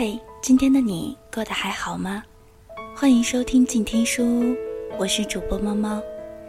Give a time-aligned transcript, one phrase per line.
[0.00, 2.22] 嘿，今天的你过得还好吗？
[2.94, 4.56] 欢迎收听静听书屋，
[4.96, 6.00] 我是主播猫猫。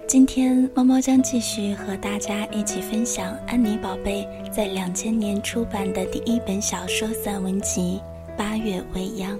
[0.08, 8.00] 今天猫猫将继续和大家一起分享安妮宝贝在两千年出版的第一本小说散文集
[8.38, 9.36] 《八月未央》。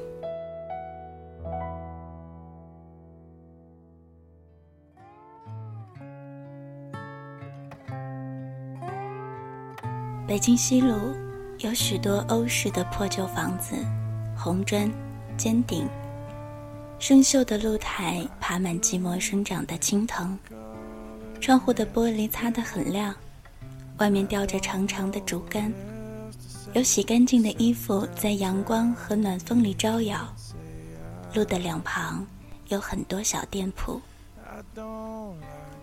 [10.28, 10.96] 北京西路
[11.60, 13.76] 有许多欧式的破旧房子，
[14.38, 14.90] 红砖、
[15.36, 15.86] 尖顶，
[17.00, 20.40] 生锈的露台爬满寂寞生长的青藤，
[21.42, 23.14] 窗户的玻璃擦得很亮，
[23.98, 25.74] 外面吊着长长的竹竿，
[26.72, 30.34] 有洗干净的衣服在阳光和暖风里招摇。
[31.34, 32.26] 路的两旁
[32.70, 34.00] 有很多小店铺，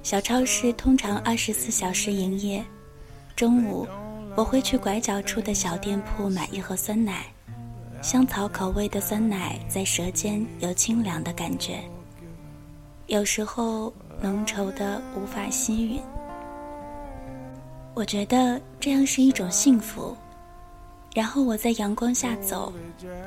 [0.02, 2.64] 小超市通常二十四小时营业，
[3.36, 3.86] 中午。
[4.36, 7.24] 我会去拐角处的小店铺买一盒酸奶，
[8.02, 11.80] 香草口味的酸奶在舌尖有清凉的感觉，
[13.06, 16.00] 有时候浓稠的无法吸吮。
[17.94, 20.14] 我觉得这样是一种幸福。
[21.14, 22.70] 然后我在阳光下走，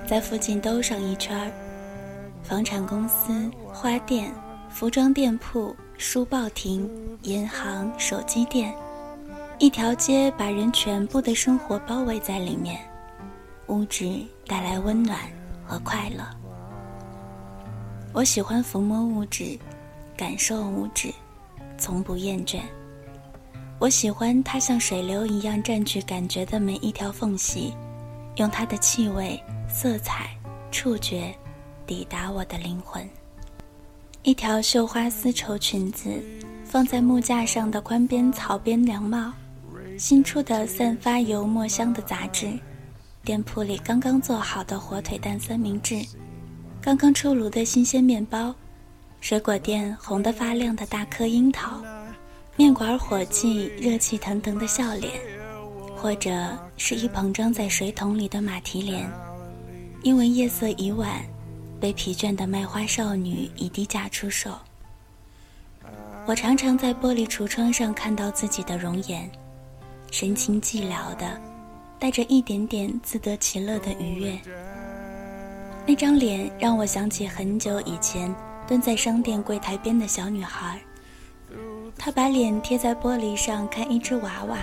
[0.08, 1.52] 在附近兜上一圈儿，
[2.44, 4.32] 房产公司、花店、
[4.70, 6.88] 服装店铺、书报亭、
[7.24, 8.72] 银行、手机店。
[9.60, 12.80] 一条街把人全部的生活包围在里面，
[13.68, 15.20] 物质带来温暖
[15.66, 16.24] 和快乐。
[18.14, 19.60] 我喜欢抚摸物质，
[20.16, 21.14] 感受物质，
[21.78, 22.62] 从不厌倦。
[23.80, 27.74] 我喜欢它像水流一样占据感觉的每一条缝隙，
[28.38, 30.30] 用它的气味、色彩、
[30.72, 31.36] 触觉
[31.86, 33.06] 抵达我的灵魂。
[34.24, 36.10] 一条绣花丝绸裙子，
[36.64, 39.34] 放在木架上的宽边草编凉帽。
[40.00, 42.50] 新出的散发油墨香的杂志，
[43.22, 46.02] 店铺里刚刚做好的火腿蛋三明治，
[46.82, 48.56] 刚刚出炉的新鲜面包，
[49.20, 51.84] 水果店红得发亮的大颗樱桃，
[52.56, 55.20] 面馆伙计热气腾腾的笑脸，
[55.98, 59.06] 或者是一捧装在水桶里的马蹄莲，
[60.04, 61.22] 因为夜色已晚，
[61.78, 64.50] 被疲倦的卖花少女以低价出售。
[66.26, 69.30] 我常常在玻璃橱窗上看到自己的容颜。
[70.12, 71.40] 神情寂寥的，
[72.00, 74.40] 带着一点点自得其乐的愉悦。
[75.86, 78.34] 那张脸让我想起很久以前
[78.68, 80.80] 蹲在商店柜台边的小女孩。
[81.98, 84.58] 她把脸贴在玻璃上看一只娃娃，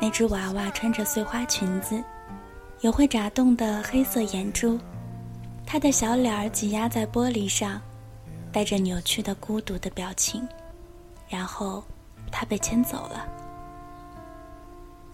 [0.00, 2.02] 那只娃娃穿着碎花裙子，
[2.80, 4.78] 有会眨动的黑色眼珠。
[5.66, 7.80] 她的小脸儿挤压在玻璃上，
[8.52, 10.46] 带着扭曲的孤独的表情。
[11.28, 11.84] 然后，
[12.30, 13.26] 她被牵走了。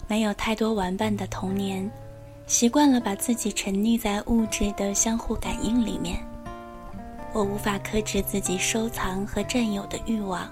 [0.08, 1.90] 没有太多玩伴的童年，
[2.46, 6.18] 习惯了把自己沉溺在物质的相互感应里面。
[7.32, 10.48] 我无法克制自己收藏和占有的欲望，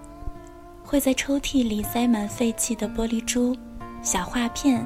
[0.84, 3.56] 会在抽屉里塞满废弃的玻璃珠、
[4.03, 4.84] 小画片、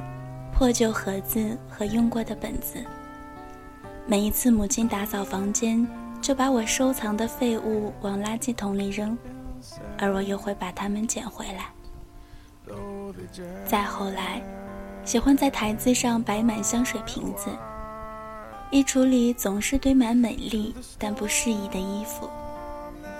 [0.53, 2.83] 破旧盒子和用过的本子。
[4.05, 5.85] 每一次母亲打扫房间，
[6.21, 9.17] 就把我收藏的废物往垃圾桶里扔，
[9.97, 11.69] 而我又会把它们捡回来。
[13.65, 14.41] 再后来。
[15.05, 17.49] 喜欢在台子上摆满香水瓶子，
[18.69, 22.29] 衣橱里总是堆满美丽但不适宜的衣服，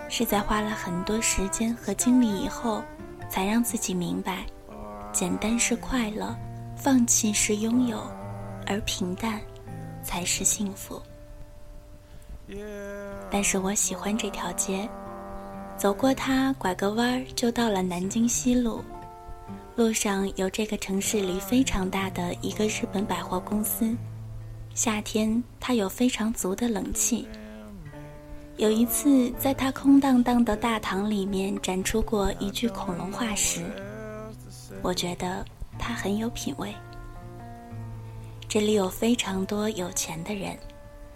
[0.07, 2.83] 是在花了很多时间和精力以后，
[3.27, 4.45] 才让自己明白，
[5.11, 6.35] 简单是快乐，
[6.75, 7.99] 放弃是拥有，
[8.67, 9.41] 而平淡，
[10.03, 11.01] 才是幸福。
[13.31, 14.87] 但是我喜欢这条街，
[15.75, 18.83] 走过它，拐个弯儿就到了南京西路。
[19.79, 23.95] 路上有这个城市里非常大的一个日本百货公司，
[24.75, 27.25] 夏天它有非常足的冷气。
[28.57, 33.63] 有一次，在它空荡荡的大堂里面展出过一具恐龙化石，
[34.81, 35.45] 我觉得
[35.79, 36.75] 它很有品味。
[38.49, 40.57] 这里有非常多有钱的人，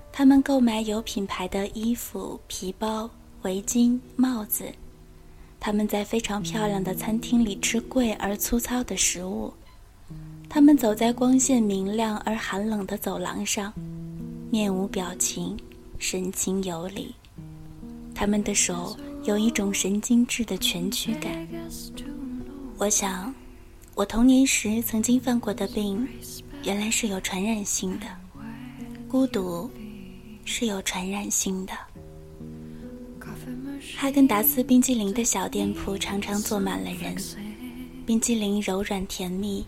[0.09, 3.09] 他们购买有品牌的衣服、皮包、
[3.41, 4.71] 围巾、帽子。
[5.65, 9.53] 他们在非常漂亮的餐厅里吃贵而粗糙的食物，
[10.49, 13.71] 他们走在光线明亮而寒冷的走廊上，
[14.51, 15.57] 面无表情，
[15.97, 17.15] 神情游离。
[18.13, 21.47] 他们的手有一种神经质的蜷曲感。
[22.77, 23.33] 我想，
[23.95, 26.05] 我童年时曾经犯过的病，
[26.65, 28.05] 原来是有传染性的。
[29.07, 29.71] 孤独，
[30.43, 31.71] 是有传染性的。
[33.97, 37.15] 哈根达斯冰激凌的小店铺常常坐满了人，
[38.05, 39.65] 冰激凌柔软甜蜜，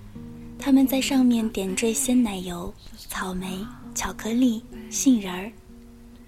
[0.58, 3.60] 他们在上面点缀鲜奶油、草莓、
[3.94, 5.52] 巧克力、杏仁儿，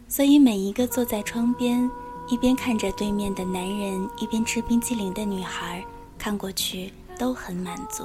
[0.08, 1.90] 所以每一个坐在窗边，
[2.30, 5.84] 一边看着对面的男人，一边吃冰淇淋的女孩，
[6.18, 8.04] 看过去都很满足。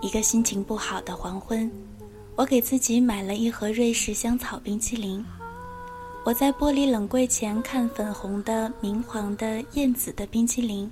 [0.00, 1.70] 一个心情不好的黄昏，
[2.34, 5.24] 我给自己买了一盒瑞士香草冰淇淋。
[6.24, 10.88] 我在玻璃冷柜前看粉红的、明黄的、艳紫的冰淇淋，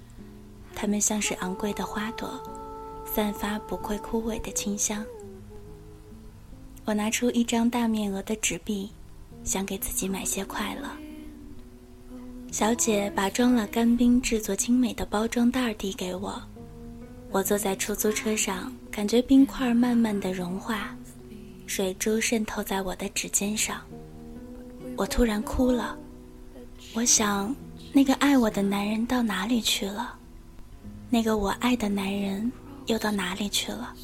[0.74, 2.28] 它们像是昂贵的花朵，
[3.04, 5.06] 散发不会枯萎的清香。
[6.84, 8.90] 我拿出一张大面额的纸币，
[9.44, 10.90] 想给自己买些快乐。
[12.50, 16.42] 小姐把装了干冰、制作精美的包装袋递给我，
[17.30, 20.92] 我坐在出租车上，感觉冰块慢慢的融化，
[21.68, 23.80] 水珠渗透在我的指尖上。
[25.00, 25.96] 我突然哭了，
[26.92, 27.56] 我想，
[27.90, 30.14] 那个爱我的男人到哪里去了？
[31.08, 32.52] 那个我爱的男人
[32.84, 33.94] 又到哪里去了？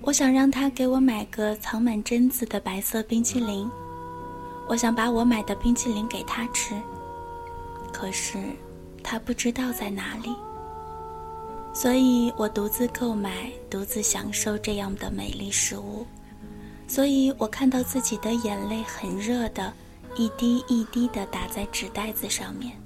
[0.00, 3.70] 我想让他给我买个藏满榛子的白色冰淇淋，
[4.68, 6.74] 我想把我买的冰淇淋给他吃，
[7.92, 8.38] 可是
[9.02, 10.34] 他不知道在哪里，
[11.74, 16.06] 所以我独自购买，独自享受这样的美丽食物，
[16.88, 19.70] 所以我看到自己的眼泪很热的。
[20.16, 22.76] 一滴一滴地打在纸袋子上面，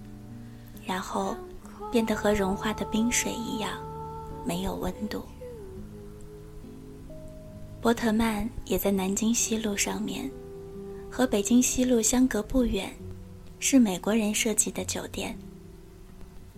[0.85, 1.35] 然后
[1.91, 3.73] 变得和融化的冰水一样，
[4.45, 5.25] 没有温度。
[7.81, 10.31] 波特曼也在南京西路上面，
[11.11, 12.95] 和北京西路相隔不远，
[13.59, 15.37] 是美国人设计的酒店。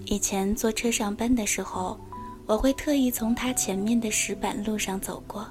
[0.04, 1.98] 以前坐车上班的时候，
[2.44, 5.46] 我会特意从它前面的石板路上走过，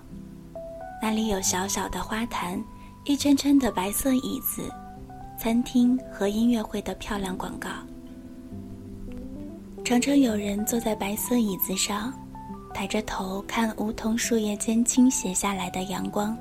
[1.01, 2.63] 那里有小小的花坛，
[3.05, 4.69] 一圈圈的白色椅子。
[5.37, 7.69] 餐厅和音乐会的漂亮广告，
[9.83, 12.11] 常常有人坐在白色椅子上，
[12.73, 16.35] 抬着头看梧桐树叶间倾斜下来的阳光。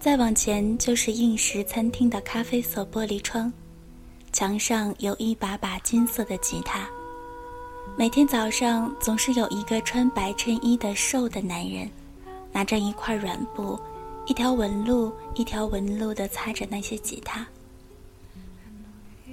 [0.00, 3.52] 再往前就是印石餐厅的咖啡色玻璃窗，
[4.32, 6.88] 墙上有一把把金色的吉他。
[7.96, 11.88] 每天早上总是有一个穿白衬衣的瘦的男人，
[12.52, 13.78] 拿着一块软布，
[14.26, 17.46] 一条纹路一条纹路地擦着那些吉他。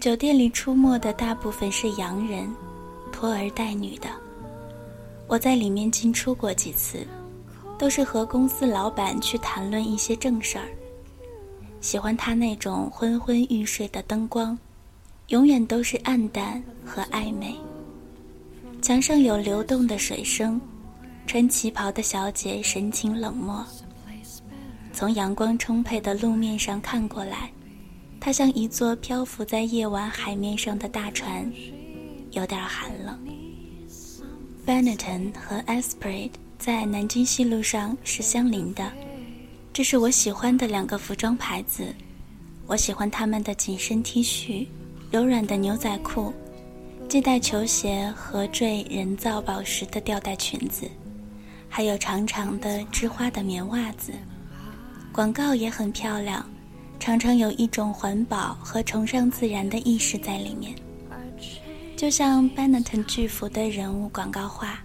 [0.06, 2.48] 酒店里出没的大部分是洋人，
[3.12, 4.08] 拖儿带女的。
[5.26, 7.08] 我在里面进出过几次，
[7.76, 10.66] 都是和公司老板去谈论一些正事儿。
[11.82, 14.56] 喜欢他那种昏昏欲睡的灯光，
[15.30, 17.56] 永远都是暗淡和暧昧。
[18.84, 20.62] 墙上有流动的水声，
[21.26, 23.66] 穿旗袍的小姐神情冷漠。
[24.94, 27.50] 从阳光充沛的路面上看过来。
[28.26, 31.48] 它像一座漂浮在夜晚海面上的大船，
[32.32, 33.16] 有点寒冷。
[34.66, 38.92] Benetton 和 Esprit 在南京西路上是相邻的，
[39.72, 41.86] 这是我喜欢的两个服装牌子。
[42.66, 44.66] 我喜欢他们的紧身 T 恤、
[45.12, 46.34] 柔软的牛仔裤、
[47.08, 50.90] 系带球鞋和缀人造宝石的吊带裙子，
[51.70, 54.12] 还有长长的织花的棉袜子。
[55.14, 56.44] 广告也很漂亮。
[57.06, 60.74] 常常有一种环保和崇尚自然的意识在里面，
[61.96, 64.80] 就像 Benetton 巨幅的人物广告画，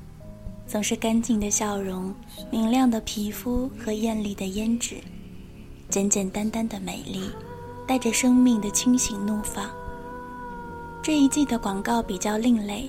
[0.67, 2.15] 总是干净的笑容、
[2.51, 4.97] 明亮的皮肤和艳丽的胭脂，
[5.89, 7.31] 简简单单的美丽，
[7.89, 9.71] 带着生命的清醒怒放。
[11.03, 12.87] 这一季的广告比较另类，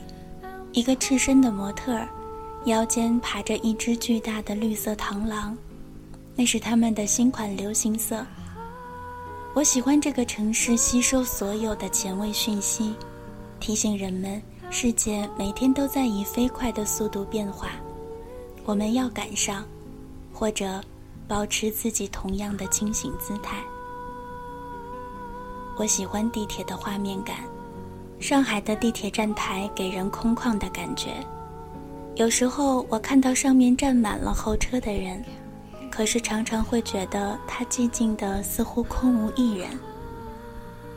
[0.74, 2.06] 一个赤身的模特，
[2.66, 5.58] 腰间爬着一只巨大的绿色螳螂，
[6.36, 8.26] 那是他们的新款流行色。
[9.54, 12.96] 我喜欢这个城市吸收所有的前卫讯息，
[13.60, 17.72] 提醒人们世界每天都在以飞快的速度变化，
[18.64, 19.66] 我们要赶上，
[20.32, 20.80] 或者
[21.28, 23.58] 保持自己同样的清醒姿态。
[25.78, 27.40] 我喜欢地铁的画面感，
[28.22, 31.10] 上海的地铁站台给人空旷的感觉，
[32.16, 35.22] 有时候我看到上面站满了候车的人。
[36.02, 39.70] 可是常常会觉得它寂静的似乎空无一人。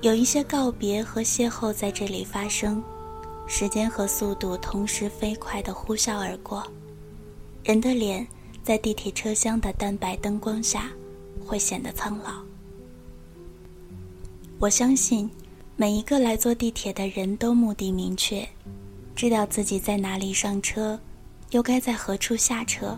[0.01, 2.83] 有一些告别和邂逅在这里发生，
[3.47, 6.67] 时间和速度同时飞快地呼啸而过，
[7.65, 8.27] 人的脸
[8.63, 10.91] 在地铁车厢的淡白灯光下
[11.45, 12.43] 会显得苍老。
[14.59, 15.31] 我相信，
[15.77, 18.49] 每一个来坐地铁的人都目的明确，
[19.15, 20.99] 知道自己在哪里上车，
[21.51, 22.97] 又该在何处下车。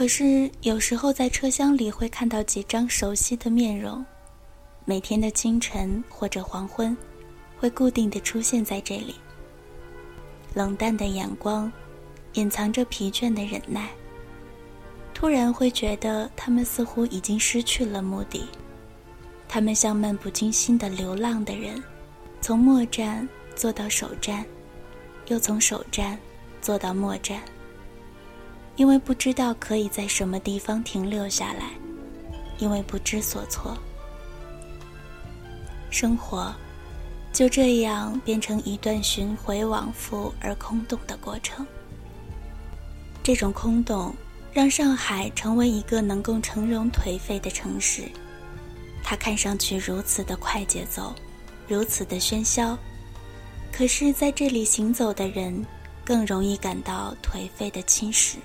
[0.00, 4.02] 可是有时候在车厢里会看到几张熟悉的面容，
[4.86, 6.96] 每天的清晨或者黄昏，
[7.58, 9.14] 会固定的出现在这里。
[10.54, 11.70] 冷淡的眼光，
[12.32, 13.90] 隐藏着疲倦的忍耐。
[15.12, 18.48] 突然会觉得他们似乎已经失去了目的。
[19.46, 21.74] 他们像漫不经心的流浪的人，
[22.40, 24.46] 从末站坐到首站，
[25.26, 26.18] 又从首站
[26.62, 27.42] 坐到末站。
[28.80, 31.72] 因为不知道可以在什么地方停留下来，
[32.56, 33.76] 因为不知所措，
[35.90, 36.50] 生活
[37.30, 41.66] 就这样变成一段巡回往复而空洞的过程。
[43.22, 44.14] 这种空洞
[44.50, 48.04] 让上海成为一个能够承容颓废的城市。
[49.04, 51.14] 它看上去如此的快节奏，
[51.68, 52.78] 如此的喧嚣，
[53.70, 55.66] 可是在这里行走的人
[56.02, 58.36] 更容易感到颓废的侵蚀。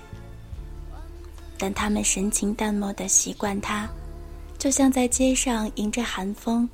[1.58, 3.88] 但他们神情淡漠地习惯它，
[4.58, 6.68] 就像在街上迎着寒风，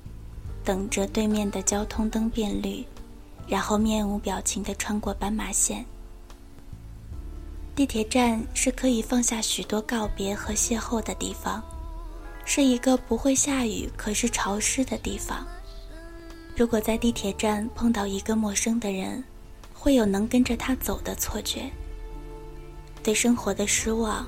[0.64, 2.84] 等着对面的交通灯变绿，
[3.46, 5.84] 然后面无表情地穿过斑马线。
[7.74, 11.62] 地铁站是可以放下许多告别和邂逅的地方，
[12.44, 15.46] 是一个不会下雨可是潮湿的地方。
[16.54, 19.24] 如果在地铁站碰到一个陌生的人，
[19.72, 21.70] 会有能跟着他走的错觉，
[23.02, 24.26] 对生活的失望。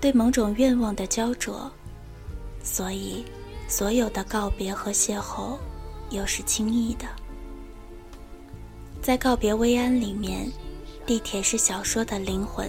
[0.00, 1.70] 对某种愿望的焦灼，
[2.62, 3.24] 所以
[3.68, 5.58] 所有的告别和邂逅，
[6.10, 7.06] 又是轻易的。
[9.02, 10.50] 在告别薇安里面，
[11.06, 12.68] 地铁是小说的灵魂，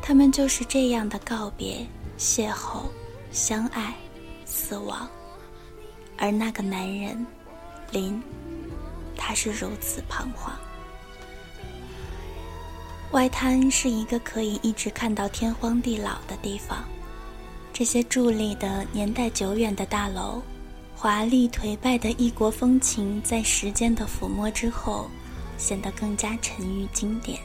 [0.00, 1.86] 他们就是这样的告别、
[2.18, 2.84] 邂逅、
[3.32, 3.94] 相爱、
[4.44, 5.08] 死亡。
[6.16, 7.26] 而那个男人，
[7.90, 8.22] 林，
[9.16, 10.54] 他是如此彷徨。
[13.12, 16.84] 外滩是一个可以一直看到天荒地老的地方，
[17.72, 20.40] 这些伫立的年代久远的大楼，
[20.94, 25.10] 华丽颓败的异国风情，在时间的抚摸之后，
[25.58, 27.40] 显得更加沉郁经典。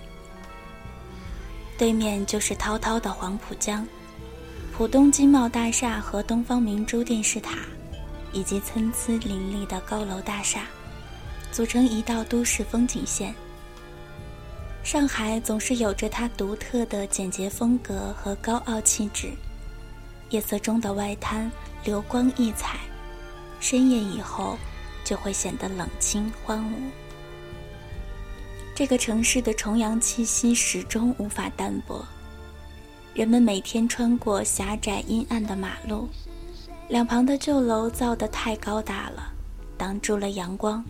[1.80, 3.88] 对面就是滔滔的黄浦江，
[4.72, 7.58] 浦东金茂大厦和东方明珠电视塔，
[8.32, 10.68] 以及参差林立的高楼大厦，
[11.52, 13.34] 组成一道都市风景线。
[14.86, 19.32] 上海总是有着它独特的简洁风格和高傲气质。
[20.30, 21.52] 夜色中的外滩
[21.84, 22.78] 流光溢彩，
[23.60, 24.56] 深夜以后
[25.04, 26.76] 就会显得冷清荒芜。
[28.76, 32.06] 这个城市的重阳气息始终无法淡薄。
[33.16, 36.08] 人们每天穿过狭窄阴暗的马路，
[36.90, 39.34] 两旁的旧楼造得太高大了，
[39.80, 40.86] 挡住了阳光，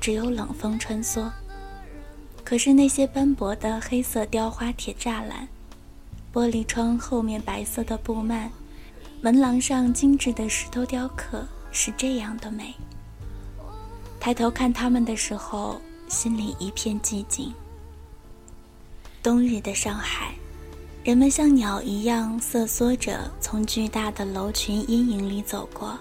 [0.00, 1.30] 只有冷风穿梭。
[2.46, 5.48] 可是那些斑驳的黑色雕花铁栅栏，
[6.32, 8.48] 玻璃窗后面白色的布幔，
[9.20, 12.72] 门廊上精致的石头雕刻，是这样的美。
[14.20, 17.52] 抬头看它们的时候，心里一片寂静。
[19.24, 20.32] 冬日的上海，
[21.02, 25.98] 人们像鸟一样瑟缩着从巨大的楼群阴影里走过，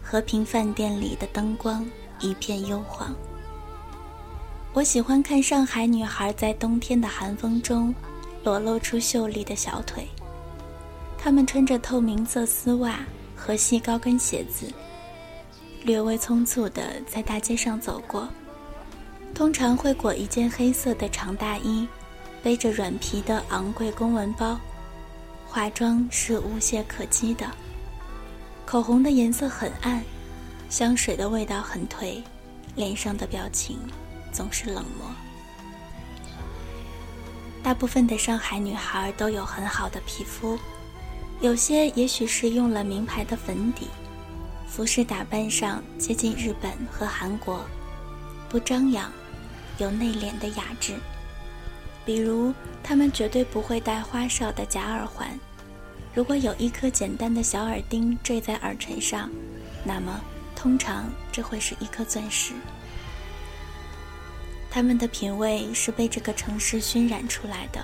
[0.00, 1.84] 和平饭店里的灯光
[2.20, 3.12] 一片幽黄。
[4.76, 7.94] 我喜欢看上海女孩在冬天的寒风中
[8.44, 10.06] 裸露出秀丽的小腿。
[11.16, 13.00] 她们穿着透明色丝袜
[13.34, 14.70] 和细高跟鞋子，
[15.82, 18.28] 略微匆促地在大街上走过。
[19.34, 21.88] 通常会裹一件黑色的长大衣，
[22.42, 24.60] 背着软皮的昂贵公文包，
[25.46, 27.50] 化妆是无懈可击的。
[28.66, 30.04] 口红的颜色很暗，
[30.68, 32.22] 香水的味道很颓，
[32.74, 33.78] 脸上的表情。
[34.36, 35.08] 总是冷漠。
[37.62, 40.58] 大部分的上海女孩都有很好的皮肤，
[41.40, 43.86] 有些也许是用了名牌的粉底，
[44.68, 47.64] 服饰打扮上接近日本和韩国，
[48.46, 49.10] 不张扬，
[49.78, 50.96] 有内敛的雅致。
[52.04, 52.52] 比如，
[52.82, 55.26] 她们绝对不会戴花哨的假耳环，
[56.14, 59.30] 如果有一颗简单的小耳钉坠在耳垂上，
[59.82, 60.20] 那么
[60.54, 62.52] 通常这会是一颗钻石。
[64.76, 67.82] 他们的品味是被这个城市熏染出来的，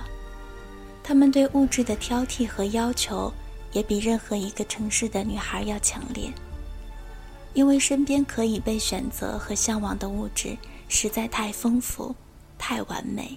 [1.01, 3.33] 他们对物质的挑剔和要求
[3.71, 6.31] 也比任何一个城市的女孩要强烈，
[7.55, 10.55] 因为身边可以被选择和向往的物质
[10.87, 12.15] 实在太丰富、
[12.59, 13.35] 太完美。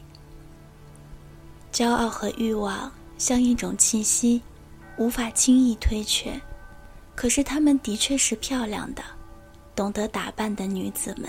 [1.72, 4.42] 骄傲和欲望像一种气息，
[4.98, 6.38] 无法轻易推却。
[7.14, 9.02] 可是她们的确是漂亮的，
[9.75, 11.26] 懂得打扮的女子们。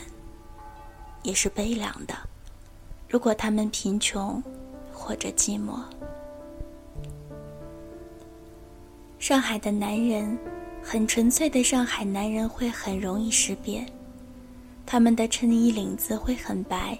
[1.27, 2.15] 也是悲凉的。
[3.10, 4.41] 如果他们贫穷
[4.93, 5.77] 或者寂寞，
[9.19, 10.38] 上海的男人，
[10.81, 13.86] 很纯粹的上海男人会很容易识别。
[14.86, 16.98] 他们的衬衣领子会很白，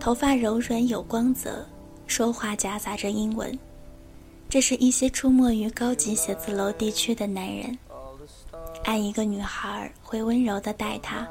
[0.00, 1.62] 头发柔软有光泽，
[2.06, 3.56] 说话夹杂着英文。
[4.48, 7.78] 这是一些出没于高级写字楼地区的男人。
[8.84, 11.28] 爱一个女孩会温柔的待她，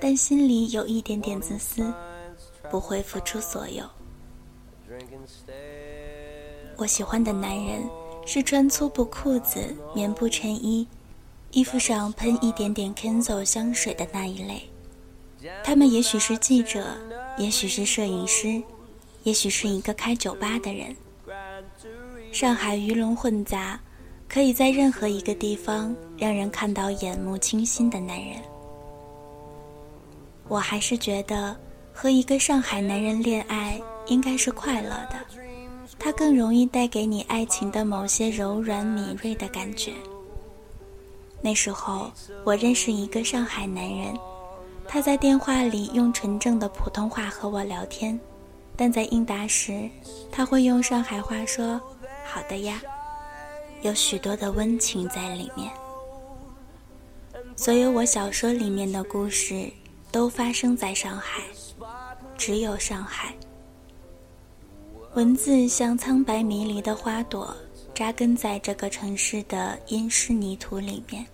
[0.00, 1.92] 但心里有一点点自私，
[2.70, 3.84] 不会付出所有。
[6.76, 7.82] 我喜欢的男人
[8.26, 9.60] 是穿粗布裤子、
[9.94, 10.86] 棉布衬衣，
[11.50, 14.68] 衣服上喷一点点 Kenzo 香水的那一类。
[15.62, 16.86] 他们也许是记者，
[17.38, 18.62] 也许是摄影师，
[19.24, 20.96] 也许是一个开酒吧的人。
[22.32, 23.78] 上海鱼龙混杂。
[24.32, 28.36] 可以在任何一个地方让人看到眼目清新的男人。
[30.50, 31.56] 我还是觉得
[31.92, 35.14] 和一个上海男人恋爱应该是快乐的，
[35.96, 39.92] 他更容易带给你爱情的某些柔软敏锐的感觉。
[41.40, 42.10] 那时候
[42.42, 44.12] 我认识一个上海男人，
[44.88, 48.18] 他在电话里用纯正的普通话和我聊天，
[48.74, 49.88] 但在应答时
[50.32, 51.80] 他会用上海话说
[52.26, 52.82] ：“好的呀。”
[53.82, 55.70] 有许多的温情在里面。
[57.54, 59.70] 所有我小说里面的故事
[60.12, 61.42] 都发生在上海，
[62.36, 63.34] 只有上海。
[65.14, 67.56] 文字像苍白迷离的花朵，
[67.94, 71.26] 扎根在这个城市的阴湿泥土里面。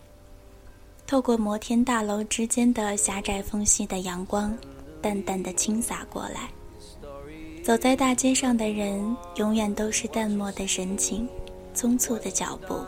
[1.06, 4.56] 透过摩天大楼之间的狭窄缝隙的阳光，
[5.00, 6.50] 淡淡的倾洒过来。
[7.62, 11.28] 走在大街上的人，永远都是淡漠的神情。
[11.74, 12.80] 匆促的脚步，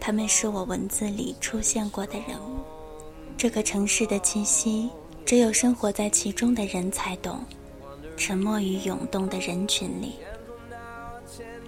[0.00, 2.79] 他们是我文字里出现过的人物。
[3.40, 4.90] 这个城市的气息，
[5.24, 7.42] 只有生活在其中的人才懂。
[8.14, 10.16] 沉默于涌动的人群里，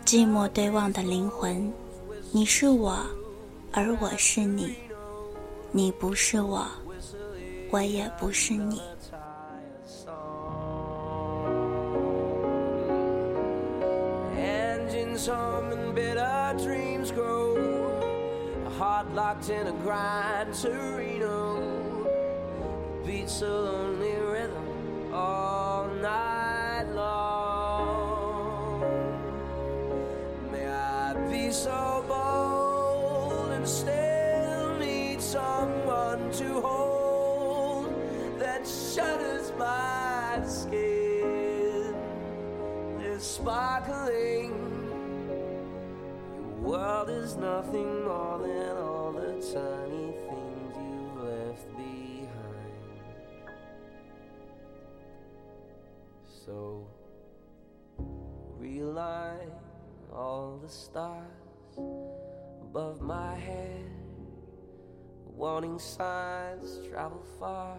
[0.05, 1.73] 寂寞对望的灵魂，
[2.31, 2.99] 你是我，
[3.73, 4.75] 而我是你。
[5.71, 6.67] 你不是我，
[7.71, 8.79] 我也不是你。
[23.04, 28.80] Beats a lonely rhythm all night long.
[30.52, 37.93] May I be so bold and still need someone to hold
[38.38, 41.95] that shudders my skin.
[42.99, 44.52] This sparkling
[46.62, 50.12] world is nothing more than all the tiny
[60.63, 61.77] the stars
[62.63, 63.91] above my head.
[65.27, 67.79] Warning signs travel far.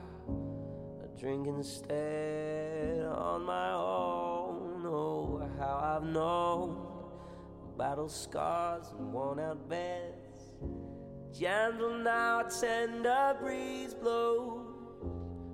[1.02, 4.84] A drink instead on my own.
[4.86, 6.86] Oh, how I've known
[7.78, 10.52] battle scars and worn out beds.
[11.32, 14.68] Gentle now, a tender breeze blows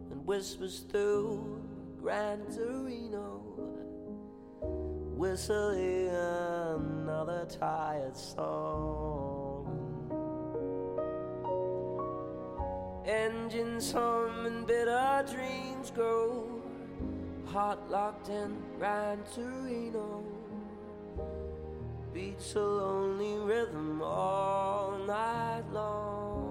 [0.10, 1.62] and whispers through
[2.02, 3.39] Gran Torino,
[5.20, 9.68] whistling another tired song.
[13.06, 16.62] Engines hum and bitter dreams grow,
[17.48, 20.24] heart locked in Gran Torino
[22.14, 26.46] beats a lonely rhythm all night long.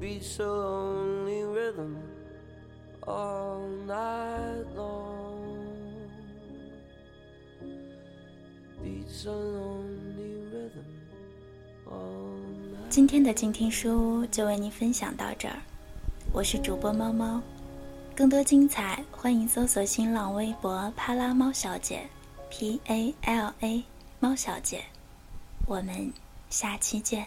[0.00, 2.11] Beats a lonely rhythm
[3.06, 6.08] all night long.
[8.82, 10.84] Beats a lonely rhythm
[11.86, 12.38] all
[12.72, 12.88] night.
[12.88, 15.56] 今天的静听书就为您分享到这儿，
[16.32, 17.40] 我是主播猫猫。
[18.14, 22.06] 更多精彩，欢迎搜索新浪微博“帕拉猫小姐
[22.50, 23.82] ”，P A L A
[24.20, 24.84] 猫小姐。
[25.66, 26.12] 我们
[26.50, 27.26] 下期见。